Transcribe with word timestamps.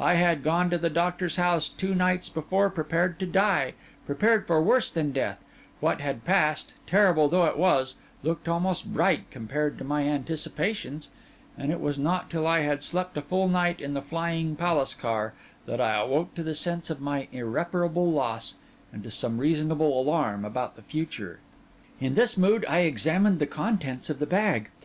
I 0.00 0.14
had 0.14 0.42
gone 0.42 0.68
to 0.70 0.78
the 0.78 0.90
doctor's 0.90 1.36
house 1.36 1.68
two 1.68 1.94
nights 1.94 2.28
before 2.28 2.70
prepared 2.70 3.20
to 3.20 3.24
die, 3.26 3.74
prepared 4.04 4.48
for 4.48 4.60
worse 4.60 4.90
than 4.90 5.12
death; 5.12 5.38
what 5.78 6.00
had 6.00 6.24
passed, 6.24 6.72
terrible 6.88 7.22
although 7.22 7.44
it 7.44 7.56
was, 7.56 7.94
looked 8.24 8.48
almost 8.48 8.92
bright 8.92 9.30
compared 9.30 9.78
to 9.78 9.84
my 9.84 10.02
anticipations; 10.08 11.08
and 11.56 11.70
it 11.70 11.78
was 11.80 12.00
not 12.00 12.28
till 12.28 12.48
I 12.48 12.62
had 12.62 12.82
slept 12.82 13.16
a 13.16 13.22
full 13.22 13.46
night 13.46 13.80
in 13.80 13.94
the 13.94 14.02
flying 14.02 14.56
palace 14.56 14.92
car, 14.92 15.34
that 15.66 15.80
I 15.80 15.94
awoke 15.94 16.34
to 16.34 16.42
the 16.42 16.56
sense 16.56 16.90
of 16.90 17.00
my 17.00 17.28
irreparable 17.30 18.10
loss 18.10 18.56
and 18.92 19.04
to 19.04 19.10
some 19.12 19.38
reasonable 19.38 20.00
alarm 20.00 20.44
about 20.44 20.74
the 20.74 20.82
future. 20.82 21.38
In 22.00 22.16
this 22.16 22.36
mood, 22.36 22.64
I 22.68 22.78
examined 22.80 23.38
the 23.38 23.46
contents 23.46 24.10
of 24.10 24.18
the 24.18 24.26
bag. 24.26 24.70